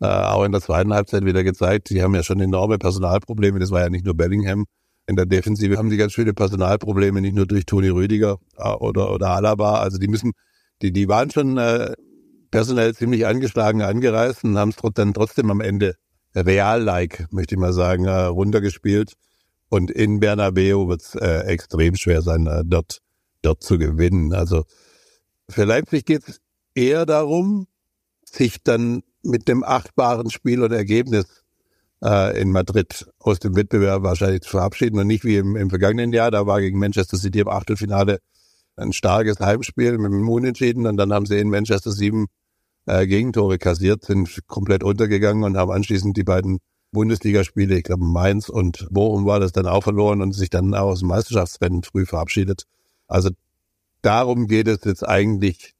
äh, 0.00 0.06
auch 0.06 0.44
in 0.44 0.52
der 0.52 0.62
zweiten 0.62 0.94
Halbzeit 0.94 1.24
wieder 1.26 1.44
gezeigt. 1.44 1.90
Die 1.90 2.02
haben 2.02 2.14
ja 2.14 2.22
schon 2.22 2.40
enorme 2.40 2.78
Personalprobleme. 2.78 3.58
Das 3.58 3.70
war 3.70 3.80
ja 3.80 3.90
nicht 3.90 4.06
nur 4.06 4.14
Bellingham. 4.14 4.64
In 5.06 5.16
der 5.16 5.26
Defensive 5.26 5.76
haben 5.76 5.90
sie 5.90 5.96
ganz 5.96 6.14
viele 6.14 6.32
Personalprobleme, 6.32 7.20
nicht 7.20 7.34
nur 7.34 7.46
durch 7.46 7.66
Toni 7.66 7.88
Rüdiger 7.88 8.38
äh, 8.56 8.68
oder, 8.68 9.12
oder 9.12 9.30
Alaba. 9.30 9.80
Also 9.80 9.98
die 9.98 10.08
müssen 10.08 10.32
die, 10.82 10.92
die 10.92 11.08
waren 11.08 11.30
schon 11.30 11.58
äh, 11.58 11.94
personell 12.50 12.94
ziemlich 12.94 13.26
angeschlagen, 13.26 13.82
angereist 13.82 14.44
und 14.44 14.58
haben 14.58 14.70
es 14.70 14.92
dann 14.94 15.14
trotzdem 15.14 15.50
am 15.50 15.60
Ende 15.60 15.96
real-like, 16.34 17.26
möchte 17.32 17.54
ich 17.54 17.60
mal 17.60 17.72
sagen, 17.72 18.04
äh, 18.06 18.10
runtergespielt. 18.10 19.14
Und 19.68 19.90
in 19.90 20.20
Bernabeu 20.20 20.88
wird 20.88 21.02
es 21.02 21.14
äh, 21.14 21.44
extrem 21.46 21.94
schwer 21.96 22.22
sein, 22.22 22.46
äh, 22.46 22.62
dort, 22.64 23.00
dort 23.42 23.62
zu 23.62 23.78
gewinnen. 23.78 24.32
Also 24.32 24.64
für 25.48 25.64
Leipzig 25.64 26.04
geht 26.04 26.28
es 26.28 26.40
eher 26.74 27.06
darum, 27.06 27.66
sich 28.24 28.62
dann 28.62 29.02
mit 29.22 29.48
dem 29.48 29.62
achtbaren 29.64 30.30
Spiel 30.30 30.62
und 30.62 30.72
Ergebnis 30.72 31.44
äh, 32.02 32.40
in 32.40 32.50
Madrid 32.50 33.06
aus 33.18 33.38
dem 33.38 33.54
Wettbewerb 33.54 34.02
wahrscheinlich 34.02 34.42
zu 34.42 34.50
verabschieden 34.50 34.98
und 34.98 35.06
nicht 35.06 35.24
wie 35.24 35.36
im, 35.36 35.56
im 35.56 35.70
vergangenen 35.70 36.12
Jahr. 36.12 36.30
Da 36.30 36.46
war 36.46 36.60
gegen 36.60 36.78
Manchester 36.78 37.16
City 37.16 37.40
im 37.40 37.48
Achtelfinale 37.48 38.20
ein 38.80 38.92
starkes 38.92 39.40
Heimspiel 39.40 39.98
mit 39.98 40.12
dem 40.12 40.28
Unentschieden 40.28 40.86
und 40.86 40.96
dann 40.96 41.12
haben 41.12 41.26
sie 41.26 41.38
in 41.38 41.50
Manchester 41.50 41.92
sieben 41.92 42.26
äh, 42.86 43.06
Gegentore 43.06 43.58
kassiert, 43.58 44.04
sind 44.04 44.46
komplett 44.46 44.82
untergegangen 44.82 45.44
und 45.44 45.56
haben 45.56 45.70
anschließend 45.70 46.16
die 46.16 46.24
beiden 46.24 46.58
Bundesligaspiele, 46.92 47.76
ich 47.76 47.84
glaube 47.84 48.04
Mainz 48.04 48.48
und 48.48 48.88
Bochum 48.90 49.24
war 49.24 49.38
das 49.38 49.52
dann 49.52 49.66
auch 49.66 49.82
verloren 49.82 50.22
und 50.22 50.32
sich 50.32 50.50
dann 50.50 50.74
auch 50.74 50.88
aus 50.88 51.00
dem 51.00 51.08
Meisterschaftsrennen 51.08 51.84
früh 51.84 52.04
verabschiedet. 52.04 52.64
Also 53.06 53.30
darum 54.02 54.46
geht 54.48 54.66
es 54.66 54.84
jetzt 54.84 55.06
eigentlich, 55.06 55.74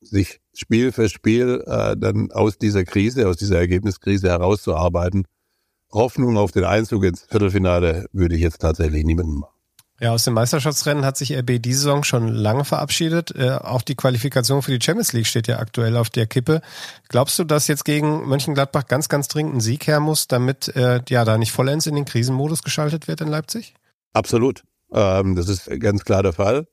sich 0.00 0.40
Spiel 0.54 0.92
für 0.92 1.08
Spiel 1.08 1.62
äh, 1.66 1.96
dann 1.96 2.30
aus 2.32 2.58
dieser 2.58 2.84
Krise, 2.84 3.28
aus 3.28 3.36
dieser 3.36 3.58
Ergebniskrise 3.58 4.28
herauszuarbeiten. 4.28 5.26
Hoffnung 5.90 6.36
auf 6.36 6.52
den 6.52 6.64
Einzug 6.64 7.04
ins 7.04 7.22
Viertelfinale 7.22 8.06
würde 8.12 8.34
ich 8.34 8.42
jetzt 8.42 8.60
tatsächlich 8.60 9.04
niemandem 9.04 9.40
machen. 9.40 9.57
Ja, 10.00 10.12
aus 10.12 10.24
dem 10.24 10.34
Meisterschaftsrennen 10.34 11.04
hat 11.04 11.16
sich 11.16 11.36
RB 11.36 11.60
diese 11.60 11.80
Saison 11.80 12.04
schon 12.04 12.28
lange 12.28 12.64
verabschiedet. 12.64 13.34
Äh, 13.34 13.58
auch 13.60 13.82
die 13.82 13.96
Qualifikation 13.96 14.62
für 14.62 14.76
die 14.76 14.84
Champions 14.84 15.12
League 15.12 15.26
steht 15.26 15.48
ja 15.48 15.58
aktuell 15.58 15.96
auf 15.96 16.08
der 16.08 16.26
Kippe. 16.26 16.60
Glaubst 17.08 17.36
du, 17.38 17.44
dass 17.44 17.66
jetzt 17.66 17.84
gegen 17.84 18.28
Mönchengladbach 18.28 18.86
ganz, 18.86 19.08
ganz 19.08 19.26
dringend 19.26 19.56
ein 19.56 19.60
Sieg 19.60 19.88
her 19.88 19.98
muss, 19.98 20.28
damit 20.28 20.68
äh, 20.76 21.00
ja 21.08 21.24
da 21.24 21.36
nicht 21.36 21.50
vollends 21.50 21.86
in 21.86 21.96
den 21.96 22.04
Krisenmodus 22.04 22.62
geschaltet 22.62 23.08
wird 23.08 23.20
in 23.22 23.28
Leipzig? 23.28 23.74
Absolut. 24.12 24.62
Ähm, 24.92 25.34
das 25.34 25.48
ist 25.48 25.68
ganz 25.80 26.04
klar 26.04 26.22
der 26.22 26.32
Fall. 26.32 26.68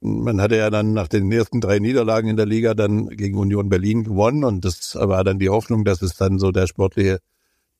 Man 0.00 0.40
hatte 0.40 0.56
ja 0.56 0.70
dann 0.70 0.94
nach 0.94 1.08
den 1.08 1.30
ersten 1.30 1.60
drei 1.60 1.78
Niederlagen 1.80 2.28
in 2.28 2.36
der 2.36 2.46
Liga 2.46 2.72
dann 2.72 3.08
gegen 3.08 3.36
Union 3.36 3.68
Berlin 3.68 4.04
gewonnen 4.04 4.42
und 4.42 4.64
das 4.64 4.94
war 4.94 5.22
dann 5.22 5.38
die 5.38 5.50
Hoffnung, 5.50 5.84
dass 5.84 6.00
es 6.00 6.16
dann 6.16 6.38
so 6.38 6.50
der 6.50 6.66
sportliche 6.66 7.20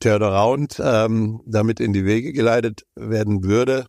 Turnaround 0.00 0.80
ähm, 0.84 1.40
damit 1.46 1.80
in 1.80 1.94
die 1.94 2.04
Wege 2.04 2.32
geleitet 2.32 2.84
werden 2.96 3.44
würde 3.44 3.86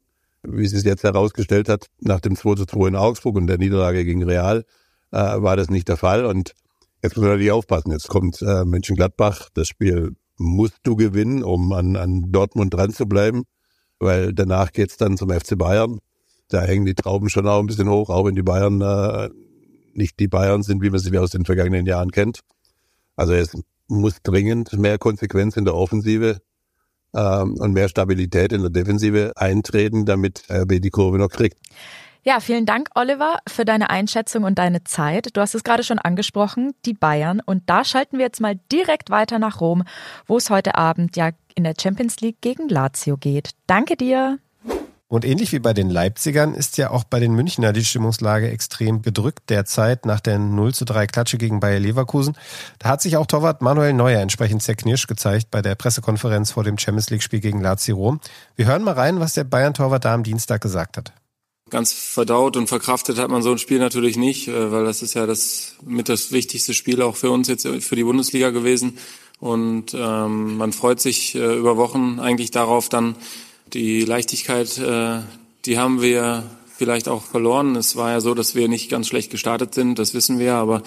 wie 0.47 0.65
es 0.65 0.83
jetzt 0.83 1.03
herausgestellt 1.03 1.69
hat, 1.69 1.87
nach 1.99 2.19
dem 2.19 2.35
2 2.35 2.55
zu 2.55 2.65
2 2.65 2.87
in 2.89 2.95
Augsburg 2.95 3.35
und 3.35 3.47
der 3.47 3.57
Niederlage 3.57 4.05
gegen 4.05 4.23
Real, 4.23 4.65
äh, 5.11 5.17
war 5.17 5.55
das 5.55 5.69
nicht 5.69 5.87
der 5.87 5.97
Fall. 5.97 6.25
Und 6.25 6.53
jetzt 7.01 7.15
muss 7.15 7.23
man 7.23 7.31
natürlich 7.31 7.51
aufpassen. 7.51 7.91
Jetzt 7.91 8.07
kommt 8.07 8.41
äh, 8.41 8.65
Mönchengladbach. 8.65 9.49
Das 9.53 9.67
Spiel 9.67 10.15
musst 10.37 10.79
du 10.83 10.95
gewinnen, 10.95 11.43
um 11.43 11.71
an, 11.71 11.95
an 11.95 12.31
Dortmund 12.31 12.73
dran 12.73 12.91
zu 12.91 13.05
bleiben, 13.05 13.43
weil 13.99 14.33
danach 14.33 14.71
geht's 14.71 14.97
dann 14.97 15.17
zum 15.17 15.29
FC 15.29 15.57
Bayern. 15.57 15.99
da 16.49 16.61
hängen 16.61 16.85
die 16.85 16.95
Trauben 16.95 17.29
schon 17.29 17.47
auch 17.47 17.59
ein 17.59 17.67
bisschen 17.67 17.89
hoch, 17.89 18.09
auch 18.09 18.25
wenn 18.25 18.35
die 18.35 18.43
Bayern 18.43 18.81
äh, 18.81 19.29
nicht 19.93 20.19
die 20.19 20.27
Bayern 20.27 20.61
sind, 20.61 20.81
wie 20.81 20.89
man 20.89 20.99
sie 20.99 21.17
aus 21.17 21.31
den 21.31 21.45
vergangenen 21.45 21.85
Jahren 21.85 22.11
kennt. 22.11 22.41
Also 23.15 23.33
es 23.33 23.57
muss 23.87 24.21
dringend 24.21 24.73
mehr 24.73 24.97
Konsequenz 24.97 25.57
in 25.57 25.65
der 25.65 25.75
Offensive 25.75 26.41
ähm, 27.15 27.55
und 27.59 27.73
mehr 27.73 27.89
Stabilität 27.89 28.51
in 28.51 28.61
der 28.61 28.69
Defensive 28.69 29.33
eintreten, 29.35 30.05
damit 30.05 30.43
RB 30.51 30.81
die 30.81 30.89
Kurve 30.89 31.17
noch 31.17 31.29
kriegt. 31.29 31.57
Ja, 32.23 32.39
vielen 32.39 32.65
Dank, 32.65 32.89
Oliver, 32.95 33.37
für 33.47 33.65
deine 33.65 33.91
Einschätzung 33.91 34.45
und 34.45 34.57
deine 34.57 34.83
Zeit. 34.83 35.37
Du 35.37 35.41
hast 35.41 35.53
es 35.53 35.63
gerade 35.63 35.83
schon 35.83 35.99
angesprochen, 35.99 36.73
die 36.83 36.95
Bayern. 36.95 37.39
Und 37.45 37.69
da 37.69 37.85
schalten 37.85 38.17
wir 38.17 38.25
jetzt 38.25 38.41
mal 38.41 38.59
direkt 38.71 39.11
weiter 39.11 39.37
nach 39.37 39.61
Rom, 39.61 39.83
wo 40.25 40.37
es 40.37 40.49
heute 40.49 40.73
Abend 40.73 41.15
ja 41.17 41.29
in 41.53 41.63
der 41.63 41.75
Champions 41.79 42.21
League 42.21 42.41
gegen 42.41 42.67
Lazio 42.67 43.15
geht. 43.17 43.51
Danke 43.67 43.95
dir. 43.95 44.39
Und 45.07 45.23
ähnlich 45.23 45.51
wie 45.51 45.59
bei 45.59 45.73
den 45.73 45.91
Leipzigern 45.91 46.55
ist 46.55 46.77
ja 46.77 46.89
auch 46.89 47.03
bei 47.03 47.19
den 47.19 47.33
Münchner 47.33 47.73
die 47.73 47.85
Stimmungslage 47.85 48.49
extrem 48.49 49.03
gedrückt 49.03 49.49
derzeit 49.49 50.05
nach 50.05 50.19
der 50.19 50.39
0 50.39 50.73
zu 50.73 50.83
3 50.83 51.05
Klatsche 51.05 51.37
gegen 51.37 51.59
Bayer 51.59 51.79
Leverkusen. 51.79 52.35
Da 52.79 52.89
hat 52.89 53.03
sich 53.03 53.15
auch 53.15 53.27
Torwart 53.27 53.61
Manuel 53.61 53.93
Neuer 53.93 54.19
entsprechend 54.19 54.63
zerknirscht 54.63 55.07
gezeigt 55.07 55.51
bei 55.51 55.61
der 55.61 55.75
Pressekonferenz 55.75 56.51
vor 56.51 56.63
dem 56.63 56.79
Champions 56.79 57.11
League 57.11 57.21
Spiel 57.21 57.39
gegen 57.39 57.61
Lazio 57.61 57.95
Rom. 57.95 58.19
Wir 58.55 58.65
hören 58.65 58.81
mal 58.81 58.95
rein, 58.95 59.19
was 59.19 59.33
der 59.33 59.43
Bayern-Torwart 59.43 60.05
da 60.05 60.15
am 60.15 60.23
Dienstag 60.23 60.61
gesagt 60.61 60.97
hat. 60.97 61.13
Ganz 61.69 61.93
verdaut 61.93 62.57
und 62.57 62.67
verkraftet 62.67 63.17
hat 63.17 63.29
man 63.29 63.41
so 63.43 63.51
ein 63.51 63.57
Spiel 63.57 63.79
natürlich 63.79 64.17
nicht, 64.17 64.47
äh, 64.47 64.71
weil 64.71 64.85
das 64.85 65.03
ist 65.03 65.13
ja 65.13 65.27
das 65.27 65.75
mit 65.83 66.09
das 66.09 66.31
wichtigste 66.31 66.73
Spiel 66.73 67.01
auch 67.01 67.15
für 67.15 67.29
uns 67.29 67.47
jetzt 67.47 67.67
für 67.67 67.95
die 67.95 68.03
Bundesliga 68.03 68.49
gewesen. 68.49 68.97
Und 69.39 69.93
ähm, 69.93 70.57
man 70.57 70.73
freut 70.73 71.01
sich 71.01 71.35
äh, 71.35 71.57
über 71.57 71.77
Wochen 71.77 72.19
eigentlich 72.19 72.51
darauf, 72.51 72.87
dann 72.87 73.15
die 73.73 74.01
Leichtigkeit, 74.05 74.77
äh, 74.77 75.21
die 75.65 75.77
haben 75.77 76.01
wir 76.01 76.43
vielleicht 76.77 77.07
auch 77.07 77.23
verloren. 77.23 77.75
Es 77.75 77.95
war 77.95 78.11
ja 78.11 78.21
so, 78.21 78.33
dass 78.33 78.55
wir 78.55 78.67
nicht 78.67 78.89
ganz 78.89 79.07
schlecht 79.07 79.31
gestartet 79.31 79.73
sind, 79.73 79.97
das 79.99 80.13
wissen 80.13 80.39
wir, 80.39 80.55
aber 80.55 80.83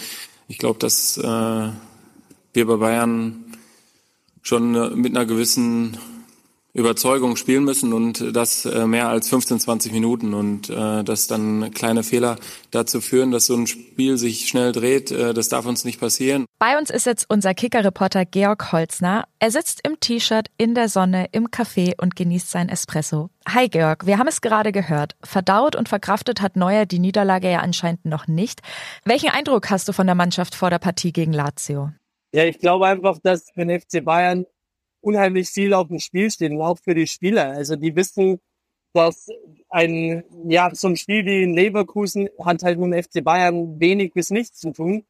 ich 0.48 0.58
glaube, 0.58 0.78
dass 0.78 1.16
äh, 1.18 1.22
wir 1.22 2.66
bei 2.66 2.76
Bayern 2.76 3.44
schon 4.42 4.74
äh, 4.74 4.90
mit 4.90 5.16
einer 5.16 5.26
gewissen 5.26 5.98
Überzeugung 6.78 7.36
spielen 7.36 7.64
müssen 7.64 7.92
und 7.92 8.34
das 8.34 8.64
äh, 8.64 8.86
mehr 8.86 9.08
als 9.08 9.28
15, 9.28 9.58
20 9.58 9.92
Minuten 9.92 10.32
und 10.32 10.70
äh, 10.70 11.02
dass 11.02 11.26
dann 11.26 11.72
kleine 11.72 12.04
Fehler 12.04 12.36
dazu 12.70 13.00
führen, 13.00 13.32
dass 13.32 13.46
so 13.46 13.56
ein 13.56 13.66
Spiel 13.66 14.16
sich 14.16 14.48
schnell 14.48 14.72
dreht, 14.72 15.10
äh, 15.10 15.34
das 15.34 15.48
darf 15.48 15.66
uns 15.66 15.84
nicht 15.84 16.00
passieren. 16.00 16.46
Bei 16.58 16.78
uns 16.78 16.90
ist 16.90 17.06
jetzt 17.06 17.26
unser 17.28 17.52
Kicker-Reporter 17.52 18.24
Georg 18.24 18.72
Holzner. 18.72 19.24
Er 19.40 19.50
sitzt 19.50 19.80
im 19.86 19.98
T-Shirt 19.98 20.48
in 20.56 20.74
der 20.74 20.88
Sonne 20.88 21.26
im 21.32 21.48
Café 21.48 21.92
und 22.00 22.16
genießt 22.16 22.50
sein 22.50 22.68
Espresso. 22.68 23.30
Hi 23.48 23.68
Georg, 23.68 24.06
wir 24.06 24.18
haben 24.18 24.28
es 24.28 24.40
gerade 24.40 24.70
gehört. 24.70 25.16
Verdaut 25.24 25.74
und 25.74 25.88
verkraftet 25.88 26.40
hat 26.40 26.56
Neuer 26.56 26.86
die 26.86 27.00
Niederlage 27.00 27.50
ja 27.50 27.58
anscheinend 27.58 28.04
noch 28.04 28.28
nicht. 28.28 28.60
Welchen 29.04 29.30
Eindruck 29.30 29.68
hast 29.70 29.88
du 29.88 29.92
von 29.92 30.06
der 30.06 30.14
Mannschaft 30.14 30.54
vor 30.54 30.70
der 30.70 30.78
Partie 30.78 31.12
gegen 31.12 31.32
Lazio? 31.32 31.90
Ja, 32.32 32.44
ich 32.44 32.58
glaube 32.58 32.86
einfach, 32.86 33.18
dass 33.22 33.50
für 33.50 33.64
den 33.64 33.80
FC 33.80 34.04
Bayern 34.04 34.44
unheimlich 35.00 35.48
viel 35.48 35.74
auf 35.74 35.88
dem 35.88 35.98
Spiel 35.98 36.30
steht 36.30 36.52
und 36.52 36.60
auch 36.60 36.78
für 36.78 36.94
die 36.94 37.06
Spieler. 37.06 37.50
Also 37.50 37.76
die 37.76 37.94
wissen, 37.94 38.40
dass 38.92 39.28
ein, 39.68 40.24
ja, 40.48 40.74
so 40.74 40.88
ein 40.88 40.96
Spiel 40.96 41.24
wie 41.24 41.42
in 41.42 41.54
Leverkusen 41.54 42.28
hat 42.44 42.62
halt 42.62 42.78
mit 42.78 42.92
dem 42.92 43.02
FC 43.02 43.24
Bayern 43.24 43.78
wenig 43.78 44.12
bis 44.12 44.30
nichts 44.30 44.58
zu 44.60 44.72
tun. 44.72 45.04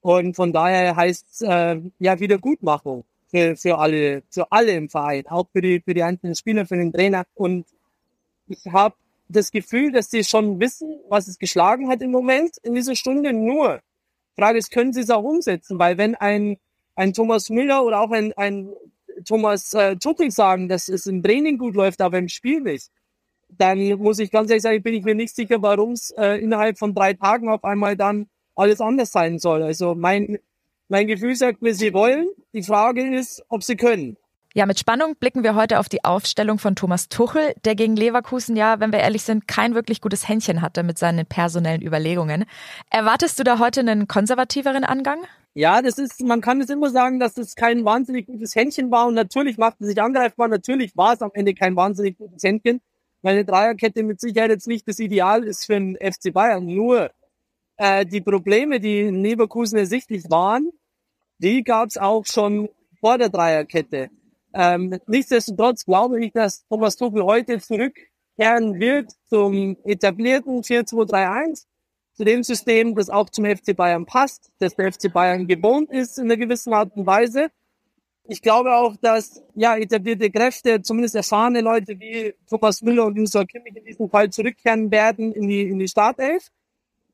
Und 0.00 0.36
von 0.36 0.52
daher 0.52 0.96
heißt 0.96 1.42
äh, 1.42 1.80
ja 1.98 2.20
Wiedergutmachung 2.20 3.04
für, 3.28 3.56
für 3.56 3.78
alle, 3.78 4.22
für 4.30 4.52
alle 4.52 4.72
im 4.72 4.88
Verein, 4.88 5.26
auch 5.26 5.48
für 5.50 5.62
die, 5.62 5.80
für 5.80 5.94
die 5.94 6.02
einzelnen 6.02 6.34
Spieler, 6.34 6.66
für 6.66 6.76
den 6.76 6.92
Trainer. 6.92 7.24
Und 7.34 7.66
ich 8.46 8.66
habe 8.70 8.94
das 9.28 9.50
Gefühl, 9.50 9.92
dass 9.92 10.10
sie 10.10 10.22
schon 10.24 10.60
wissen, 10.60 11.00
was 11.08 11.26
es 11.28 11.38
geschlagen 11.38 11.88
hat 11.88 12.02
im 12.02 12.10
Moment 12.10 12.58
in 12.62 12.74
dieser 12.74 12.94
Stunde. 12.94 13.32
Nur, 13.32 13.80
Frage 14.36 14.58
ist, 14.58 14.70
können 14.70 14.92
sie 14.92 15.00
es 15.00 15.10
auch 15.10 15.24
umsetzen? 15.24 15.78
Weil 15.78 15.98
wenn 15.98 16.14
ein, 16.14 16.58
ein 16.94 17.12
Thomas 17.12 17.50
Müller 17.50 17.84
oder 17.84 18.00
auch 18.00 18.10
ein, 18.10 18.32
ein 18.34 18.70
Thomas 19.24 19.72
äh, 19.74 19.96
Tuchel 19.96 20.30
sagen, 20.30 20.68
dass 20.68 20.88
es 20.88 21.06
im 21.06 21.22
Training 21.22 21.58
gut 21.58 21.74
läuft, 21.74 22.00
aber 22.00 22.18
im 22.18 22.28
Spiel 22.28 22.60
nicht, 22.60 22.90
dann 23.48 23.78
muss 23.98 24.18
ich 24.18 24.30
ganz 24.30 24.50
ehrlich 24.50 24.62
sagen, 24.62 24.82
bin 24.82 24.94
ich 24.94 25.04
mir 25.04 25.14
nicht 25.14 25.34
sicher, 25.34 25.60
warum 25.62 25.92
es 25.92 26.10
äh, 26.16 26.40
innerhalb 26.40 26.78
von 26.78 26.94
drei 26.94 27.14
Tagen 27.14 27.48
auf 27.48 27.64
einmal 27.64 27.96
dann 27.96 28.26
alles 28.54 28.80
anders 28.80 29.12
sein 29.12 29.38
soll. 29.38 29.62
Also 29.62 29.94
mein, 29.94 30.38
mein 30.88 31.06
Gefühl 31.06 31.34
sagt 31.34 31.62
mir, 31.62 31.74
sie 31.74 31.92
wollen. 31.92 32.28
Die 32.52 32.62
Frage 32.62 33.16
ist, 33.16 33.44
ob 33.48 33.62
sie 33.62 33.76
können. 33.76 34.16
Ja, 34.56 34.66
mit 34.66 34.78
Spannung 34.78 35.16
blicken 35.16 35.42
wir 35.42 35.56
heute 35.56 35.80
auf 35.80 35.88
die 35.88 36.04
Aufstellung 36.04 36.60
von 36.60 36.76
Thomas 36.76 37.08
Tuchel, 37.08 37.54
der 37.64 37.74
gegen 37.74 37.96
Leverkusen 37.96 38.54
ja, 38.54 38.78
wenn 38.78 38.92
wir 38.92 39.00
ehrlich 39.00 39.24
sind, 39.24 39.48
kein 39.48 39.74
wirklich 39.74 40.00
gutes 40.00 40.28
Händchen 40.28 40.62
hatte 40.62 40.84
mit 40.84 40.96
seinen 40.96 41.26
personellen 41.26 41.82
Überlegungen. 41.82 42.44
Erwartest 42.88 43.36
du 43.40 43.42
da 43.42 43.58
heute 43.58 43.80
einen 43.80 44.06
konservativeren 44.06 44.84
Angang? 44.84 45.18
Ja, 45.54 45.82
das 45.82 45.98
ist, 45.98 46.22
man 46.22 46.40
kann 46.40 46.60
es 46.60 46.70
immer 46.70 46.90
sagen, 46.90 47.18
dass 47.18 47.36
es 47.36 47.56
kein 47.56 47.84
wahnsinnig 47.84 48.28
gutes 48.28 48.54
Händchen 48.54 48.92
war 48.92 49.08
und 49.08 49.14
natürlich 49.14 49.58
macht 49.58 49.80
es 49.80 49.88
sich 49.88 50.00
angreifbar. 50.00 50.46
Natürlich 50.46 50.96
war 50.96 51.14
es 51.14 51.22
am 51.22 51.32
Ende 51.34 51.52
kein 51.54 51.74
wahnsinnig 51.74 52.16
gutes 52.16 52.44
Händchen. 52.44 52.80
Meine 53.22 53.44
Dreierkette 53.44 54.04
mit 54.04 54.20
Sicherheit 54.20 54.50
jetzt 54.50 54.68
nicht 54.68 54.86
das 54.86 55.00
Ideal 55.00 55.42
ist 55.42 55.66
für 55.66 55.72
den 55.72 55.96
FC 55.96 56.32
Bayern. 56.32 56.64
Nur 56.64 57.10
äh, 57.76 58.06
die 58.06 58.20
Probleme, 58.20 58.78
die 58.78 59.00
in 59.00 59.20
Leverkusen 59.20 59.78
ersichtlich 59.78 60.30
waren, 60.30 60.70
die 61.38 61.64
gab 61.64 61.88
es 61.88 61.98
auch 61.98 62.24
schon 62.24 62.68
vor 63.00 63.18
der 63.18 63.30
Dreierkette. 63.30 64.10
Ähm, 64.54 64.98
nichtsdestotrotz 65.08 65.84
glaube 65.84 66.24
ich, 66.24 66.32
dass 66.32 66.64
Thomas 66.68 66.96
Tuchel 66.96 67.24
heute 67.24 67.58
zurückkehren 67.58 68.78
wird 68.78 69.10
zum 69.28 69.76
etablierten 69.84 70.62
4-2-3-1 70.62 71.64
zu 72.14 72.24
dem 72.24 72.44
System, 72.44 72.94
das 72.94 73.10
auch 73.10 73.28
zum 73.30 73.44
FC 73.44 73.76
Bayern 73.76 74.06
passt, 74.06 74.52
das 74.60 74.76
der 74.76 74.92
FC 74.92 75.12
Bayern 75.12 75.48
gewohnt 75.48 75.90
ist 75.90 76.18
in 76.18 76.26
einer 76.26 76.36
gewissen 76.36 76.72
Art 76.72 76.96
und 76.96 77.04
Weise. 77.04 77.48
Ich 78.26 78.40
glaube 78.40 78.74
auch, 78.74 78.96
dass 78.96 79.42
ja 79.54 79.76
etablierte 79.76 80.30
Kräfte, 80.30 80.80
zumindest 80.80 81.16
erfahrene 81.16 81.60
Leute 81.60 81.98
wie 81.98 82.32
Thomas 82.48 82.80
Müller 82.80 83.06
und 83.06 83.16
Joshua 83.16 83.44
Kimmich 83.44 83.76
in 83.76 83.84
diesem 83.84 84.08
Fall 84.08 84.30
zurückkehren 84.30 84.90
werden 84.90 85.32
in 85.32 85.48
die, 85.48 85.62
in 85.62 85.78
die 85.80 85.88
Startelf. 85.88 86.50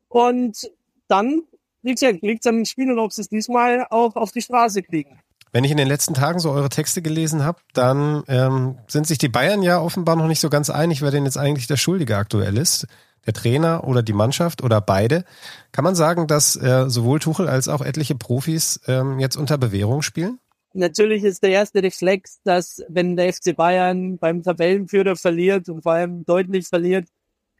Und 0.08 0.70
dann, 1.08 1.42
wie 1.82 1.92
gesagt, 1.92 2.20
liegt 2.20 2.44
es 2.44 2.46
an 2.46 2.56
den 2.56 2.66
Spielern, 2.66 2.98
ob 2.98 3.12
sie 3.12 3.22
es 3.22 3.28
diesmal 3.28 3.86
auch 3.88 4.14
auf 4.14 4.30
die 4.30 4.42
Straße 4.42 4.82
kriegen. 4.82 5.18
Wenn 5.52 5.64
ich 5.64 5.70
in 5.70 5.76
den 5.76 5.88
letzten 5.88 6.14
Tagen 6.14 6.38
so 6.38 6.50
eure 6.50 6.68
Texte 6.68 7.02
gelesen 7.02 7.44
habe, 7.44 7.58
dann 7.74 8.22
ähm, 8.28 8.78
sind 8.86 9.06
sich 9.06 9.18
die 9.18 9.28
Bayern 9.28 9.62
ja 9.62 9.80
offenbar 9.80 10.16
noch 10.16 10.28
nicht 10.28 10.40
so 10.40 10.48
ganz 10.48 10.70
einig, 10.70 11.02
wer 11.02 11.10
denn 11.10 11.24
jetzt 11.24 11.38
eigentlich 11.38 11.66
der 11.66 11.76
Schuldige 11.76 12.16
aktuell 12.16 12.56
ist 12.56 12.86
der 13.26 13.32
Trainer 13.34 13.86
oder 13.86 14.02
die 14.02 14.12
Mannschaft 14.12 14.62
oder 14.62 14.80
beide. 14.80 15.24
Kann 15.72 15.84
man 15.84 15.94
sagen, 15.94 16.26
dass 16.26 16.56
äh, 16.56 16.88
sowohl 16.88 17.18
Tuchel 17.18 17.48
als 17.48 17.68
auch 17.68 17.82
etliche 17.82 18.14
Profis 18.14 18.80
ähm, 18.86 19.18
jetzt 19.18 19.36
unter 19.36 19.58
Bewährung 19.58 20.02
spielen? 20.02 20.38
Natürlich 20.72 21.24
ist 21.24 21.42
der 21.42 21.50
erste 21.50 21.82
Reflex, 21.82 22.40
dass 22.44 22.82
wenn 22.88 23.16
der 23.16 23.32
FC 23.32 23.56
Bayern 23.56 24.18
beim 24.18 24.42
Tabellenführer 24.42 25.16
verliert 25.16 25.68
und 25.68 25.82
vor 25.82 25.92
allem 25.92 26.24
deutlich 26.24 26.68
verliert, 26.68 27.08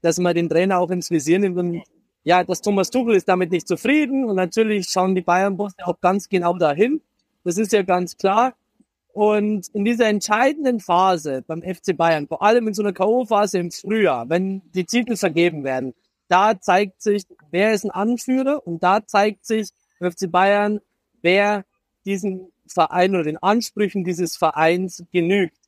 dass 0.00 0.18
man 0.18 0.35
den 0.35 0.49
Trainer 0.49 0.78
auch 0.78 0.90
ins 0.90 1.11
Visier 1.11 1.38
nimmt. 1.38 1.59
Und 1.59 1.82
ja, 2.23 2.44
das 2.44 2.62
Thomas 2.62 2.90
Tuchel 2.90 3.16
ist 3.16 3.28
damit 3.28 3.50
nicht 3.50 3.66
zufrieden 3.66 4.25
und 4.25 4.37
natürlich 4.37 4.88
schauen 4.88 5.14
die 5.14 5.23
Bayern-Bosse 5.23 5.76
auch 5.85 6.00
ganz 6.00 6.28
genau 6.28 6.56
dahin. 6.56 7.02
Das 7.44 7.59
ist 7.59 7.73
ja 7.73 7.82
ganz 7.82 8.16
klar. 8.16 8.54
Und 9.12 9.68
in 9.68 9.85
dieser 9.85 10.06
entscheidenden 10.06 10.80
Phase 10.80 11.42
beim 11.47 11.62
FC 11.62 11.97
Bayern, 11.97 12.28
vor 12.28 12.42
allem 12.42 12.68
in 12.68 12.75
so 12.75 12.82
einer 12.82 12.92
K.O.-Phase 12.92 13.59
im 13.59 13.70
Frühjahr, 13.70 14.28
wenn 14.28 14.62
die 14.73 14.85
Titel 14.85 15.16
vergeben 15.16 15.64
werden, 15.64 15.94
da 16.28 16.61
zeigt 16.61 17.02
sich, 17.02 17.25
wer 17.50 17.73
ist 17.73 17.85
ein 17.85 17.90
Anführer 17.90 18.64
und 18.64 18.82
da 18.82 19.04
zeigt 19.04 19.44
sich 19.44 19.70
beim 19.99 20.12
FC 20.12 20.30
Bayern, 20.30 20.80
wer 21.23 21.64
diesen 22.04 22.52
Verein 22.68 23.14
oder 23.14 23.25
den 23.25 23.38
Ansprüchen 23.38 24.04
dieses 24.04 24.37
Vereins 24.37 25.04
genügt. 25.11 25.59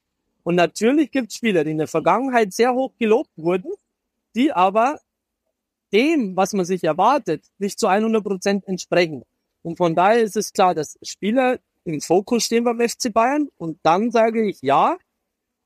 Und 0.45 0.55
natürlich 0.55 1.11
gibt 1.11 1.31
es 1.31 1.37
Spieler, 1.37 1.65
die 1.65 1.73
in 1.73 1.79
der 1.79 1.89
Vergangenheit 1.89 2.53
sehr 2.53 2.75
hoch 2.75 2.93
gelobt 2.99 3.31
wurden, 3.37 3.73
die 4.37 4.53
aber 4.53 5.01
dem, 5.93 6.37
was 6.37 6.53
man 6.53 6.65
sich 6.65 6.85
erwartet, 6.85 7.45
nicht 7.59 7.79
zu 7.79 7.87
100 7.87 8.25
Prozent 8.25 8.69
entsprechen. 8.69 9.25
Und 9.63 9.77
von 9.77 9.95
daher 9.95 10.23
ist 10.23 10.37
es 10.37 10.53
klar, 10.53 10.75
dass 10.75 10.99
Spieler, 11.03 11.59
im 11.85 12.01
Fokus 12.01 12.45
stehen 12.45 12.65
beim 12.65 12.81
FC 12.81 13.13
Bayern. 13.13 13.49
Und 13.57 13.79
dann 13.83 14.11
sage 14.11 14.47
ich, 14.49 14.61
ja, 14.63 14.99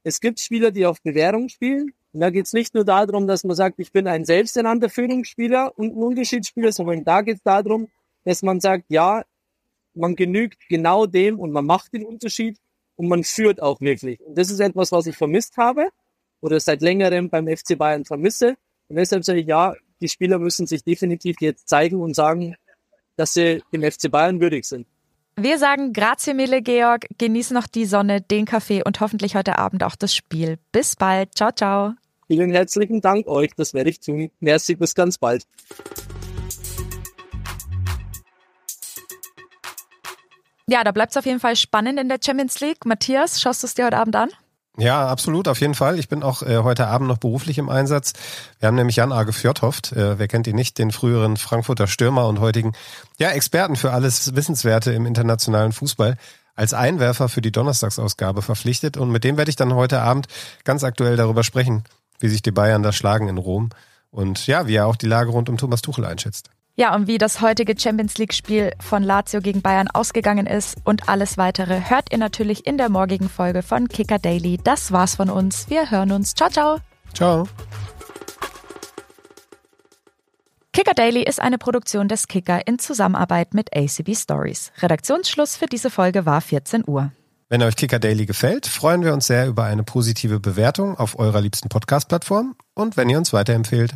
es 0.03 0.21
gibt 0.21 0.41
Spieler, 0.41 0.71
die 0.71 0.87
auf 0.87 1.03
Bewährung 1.03 1.49
spielen. 1.49 1.93
Und 2.13 2.21
da 2.21 2.31
geht 2.31 2.47
es 2.47 2.53
nicht 2.53 2.75
nur 2.75 2.85
darum, 2.85 3.27
dass 3.27 3.45
man 3.45 3.57
sagt, 3.57 3.79
ich 3.79 3.93
bin 3.93 4.07
ein 4.07 4.25
selbsternannter 4.25 4.89
Führungsspieler 4.89 5.77
und 5.77 5.95
ein 5.95 6.03
Unterschiedsspieler, 6.03 6.73
sondern 6.73 7.05
da 7.05 7.21
geht 7.21 7.37
es 7.37 7.43
darum, 7.43 7.89
dass 8.25 8.43
man 8.43 8.61
sagt, 8.61 8.85
ja, 8.89 9.25
man 9.95 10.17
genügt 10.17 10.69
genau 10.69 11.07
dem 11.07 11.39
und 11.39 11.53
man 11.53 11.67
macht 11.67 11.93
den 11.93 12.05
Unterschied 12.05 12.59
und 12.97 13.09
man 13.09 13.25
führt 13.25 13.61
auch 13.61 13.81
wirklich. 13.81 14.21
Und 14.21 14.37
das 14.39 14.51
ist 14.51 14.61
etwas, 14.61 14.93
was 14.93 15.07
ich 15.07 15.17
vermisst 15.17 15.57
habe 15.57 15.89
oder 16.41 16.59
seit 16.61 16.83
längerem 16.83 17.29
beim 17.29 17.47
FC 17.47 17.77
Bayern 17.77 18.05
vermisse. 18.05 18.57
Und 18.89 18.97
deshalb 18.97 19.25
sage 19.25 19.41
ich, 19.41 19.47
ja, 19.47 19.75
die 20.01 20.09
Spieler 20.09 20.39
müssen 20.39 20.67
sich 20.67 20.85
definitiv 20.85 21.37
jetzt 21.41 21.69
zeigen 21.69 22.01
und 22.01 22.15
sagen, 22.15 22.57
dass 23.17 23.35
sie 23.35 23.63
dem 23.73 23.83
FC 23.83 24.11
Bayern 24.11 24.41
würdig 24.41 24.65
sind. 24.65 24.87
Wir 25.39 25.59
sagen 25.59 25.93
grazie 25.93 26.33
mille, 26.33 26.63
Georg. 26.63 27.07
Genieß 27.19 27.51
noch 27.51 27.67
die 27.67 27.85
Sonne, 27.85 28.23
den 28.23 28.47
Kaffee 28.47 28.83
und 28.83 29.01
hoffentlich 29.01 29.37
heute 29.37 29.59
Abend 29.59 29.85
auch 29.85 29.95
das 29.95 30.15
Spiel. 30.15 30.59
Bis 30.73 30.97
bald. 30.97 31.35
Ciao, 31.35 31.53
ciao. 31.53 31.93
Vielen 32.27 32.51
herzlichen 32.51 33.01
Dank 33.01 33.27
euch, 33.29 33.51
das 33.57 33.75
werde 33.75 33.91
ich 33.91 34.01
tun. 34.01 34.31
Merci, 34.41 34.75
bis 34.75 34.95
ganz 34.95 35.19
bald. 35.19 35.47
Ja, 40.69 40.83
da 40.83 40.91
bleibt 40.91 41.13
es 41.13 41.17
auf 41.17 41.27
jeden 41.27 41.39
Fall 41.39 41.55
spannend 41.55 42.01
in 42.01 42.09
der 42.09 42.19
Champions 42.25 42.59
League. 42.61 42.85
Matthias, 42.85 43.41
schaust 43.41 43.63
du 43.63 43.67
es 43.67 43.75
dir 43.75 43.85
heute 43.85 43.99
Abend 43.99 44.17
an? 44.17 44.31
Ja, 44.79 45.09
absolut, 45.09 45.49
auf 45.49 45.61
jeden 45.61 45.75
Fall. 45.75 45.99
Ich 45.99 46.09
bin 46.09 46.23
auch 46.23 46.43
äh, 46.43 46.59
heute 46.59 46.87
Abend 46.87 47.09
noch 47.09 47.17
beruflich 47.17 47.57
im 47.57 47.71
Einsatz. 47.71 48.13
Wir 48.59 48.67
haben 48.67 48.75
nämlich 48.75 48.97
Jan 48.97 49.11
Arge 49.11 49.33
Fjordhoft, 49.33 49.93
äh, 49.93 50.19
wer 50.19 50.29
kennt 50.29 50.47
ihn 50.47 50.57
nicht, 50.57 50.77
den 50.77 50.91
früheren 50.91 51.39
Frankfurter 51.39 51.87
Stürmer 51.87 52.29
und 52.29 52.41
heutigen 52.41 52.73
ja, 53.19 53.31
Experten 53.31 53.77
für 53.77 53.93
alles 53.93 54.35
Wissenswerte 54.35 54.93
im 54.93 55.07
internationalen 55.07 55.73
Fußball 55.73 56.19
als 56.55 56.75
Einwerfer 56.75 57.29
für 57.31 57.41
die 57.41 57.53
Donnerstagsausgabe 57.53 58.43
verpflichtet. 58.43 58.99
Und 58.99 59.11
mit 59.11 59.25
dem 59.25 59.39
werde 59.39 59.49
ich 59.49 59.57
dann 59.57 59.75
heute 59.75 60.03
Abend 60.03 60.27
ganz 60.65 60.85
aktuell 60.85 61.17
darüber 61.17 61.43
sprechen, 61.43 61.85
wie 62.19 62.29
sich 62.29 62.43
die 62.43 62.51
Bayern 62.51 62.83
da 62.83 62.93
schlagen 62.93 63.29
in 63.29 63.39
Rom 63.39 63.71
und 64.11 64.47
ja, 64.47 64.67
wie 64.67 64.75
er 64.75 64.87
auch 64.87 64.97
die 64.97 65.07
Lage 65.07 65.31
rund 65.31 65.49
um 65.49 65.57
Thomas 65.57 65.81
Tuchel 65.81 66.05
einschätzt. 66.05 66.51
Ja, 66.79 66.95
und 66.95 67.07
wie 67.07 67.17
das 67.17 67.41
heutige 67.41 67.75
Champions 67.79 68.19
League-Spiel 68.19 68.73
von 68.79 69.03
Lazio 69.03 69.41
gegen 69.41 69.63
Bayern 69.63 69.89
ausgegangen 69.89 70.47
ist 70.47 70.77
und 70.85 71.09
alles 71.09 71.39
weitere 71.39 71.89
hört 71.89 72.13
ihr 72.13 72.19
natürlich 72.19 72.67
in 72.67 72.77
der 72.77 72.91
morgigen 72.91 73.31
Folge 73.31 73.63
von 73.63 73.89
Kicker 73.89 74.19
Daily. 74.19 74.59
Das 74.63 74.93
war's 74.93 75.15
von 75.15 75.31
uns. 75.31 75.71
Wir 75.71 75.91
hören 75.91 76.13
uns. 76.13 76.35
Ciao, 76.35 76.51
ciao. 76.51 76.77
Ciao. 77.15 77.49
Kicker 80.75 80.93
Daily 80.93 81.23
ist 81.23 81.41
eine 81.41 81.57
Produktion 81.57 82.09
des 82.09 82.29
Kicker 82.29 82.67
in 82.67 82.79
Zusammenarbeit 82.79 83.55
mit 83.55 83.75
ACB 83.75 84.15
Stories. 84.15 84.71
Redaktionsschluss 84.83 85.57
für 85.57 85.67
diese 85.67 85.89
Folge 85.89 86.27
war 86.27 86.43
14 86.43 86.85
Uhr. 86.87 87.11
Wenn 87.49 87.63
euch 87.63 87.77
Kicker 87.77 87.99
Daily 87.99 88.27
gefällt, 88.27 88.67
freuen 88.67 89.03
wir 89.03 89.15
uns 89.15 89.29
sehr 89.29 89.47
über 89.47 89.65
eine 89.65 89.83
positive 89.83 90.41
Bewertung 90.41 90.99
auf 90.99 91.19
eurer 91.19 91.41
liebsten 91.41 91.71
Podcast-Plattform 91.71 92.55
und 92.75 92.99
wenn 92.99 93.09
ihr 93.09 93.17
uns 93.17 93.33
weiterempfehlt. 93.33 93.95